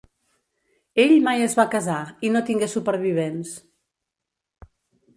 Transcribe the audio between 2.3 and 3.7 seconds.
no tingué supervivents.